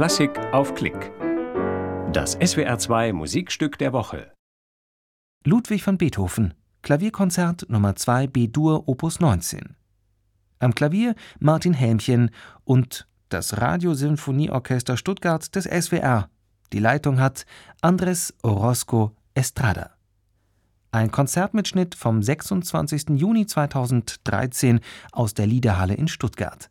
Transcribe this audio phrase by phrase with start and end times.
[0.00, 1.12] Klassik auf Klick.
[2.10, 4.32] Das SWR2 Musikstück der Woche.
[5.44, 9.76] Ludwig van Beethoven, Klavierkonzert Nummer 2 B-Dur Opus 19.
[10.58, 12.30] Am Klavier Martin Helmchen
[12.64, 16.30] und das Radiosinfonieorchester Stuttgart des SWR.
[16.72, 17.44] Die Leitung hat
[17.82, 19.90] Andres Orozco Estrada.
[20.92, 23.10] Ein Konzertmitschnitt vom 26.
[23.20, 24.80] Juni 2013
[25.12, 26.70] aus der Liederhalle in Stuttgart.